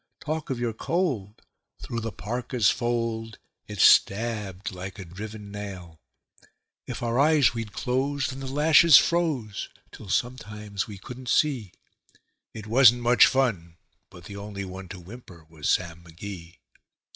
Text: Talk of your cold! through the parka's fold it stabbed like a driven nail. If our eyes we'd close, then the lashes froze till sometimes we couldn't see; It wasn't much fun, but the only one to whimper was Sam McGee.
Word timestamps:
Talk 0.19 0.49
of 0.49 0.59
your 0.59 0.73
cold! 0.73 1.43
through 1.79 1.99
the 1.99 2.11
parka's 2.11 2.71
fold 2.71 3.37
it 3.67 3.77
stabbed 3.79 4.71
like 4.71 4.97
a 4.97 5.05
driven 5.05 5.51
nail. 5.51 5.99
If 6.87 7.03
our 7.03 7.19
eyes 7.19 7.53
we'd 7.53 7.71
close, 7.71 8.27
then 8.31 8.39
the 8.39 8.47
lashes 8.47 8.97
froze 8.97 9.69
till 9.91 10.09
sometimes 10.09 10.87
we 10.87 10.97
couldn't 10.97 11.29
see; 11.29 11.71
It 12.51 12.65
wasn't 12.65 13.01
much 13.03 13.27
fun, 13.27 13.77
but 14.09 14.23
the 14.23 14.37
only 14.37 14.65
one 14.65 14.87
to 14.89 14.99
whimper 14.99 15.45
was 15.47 15.69
Sam 15.69 16.03
McGee. 16.03 16.57